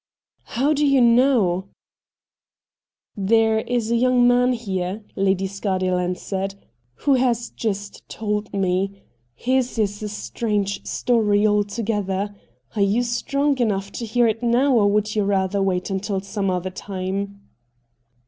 [0.57, 1.65] 'How do you know?''
[3.15, 6.55] There is a young man here,' Lady Scar dale answered,'
[7.05, 9.03] who has just told me;
[9.35, 12.35] his is a strange story altogether.
[12.75, 16.49] Are you strong enough to hear it now, or would you rather wait until some
[16.49, 17.39] other time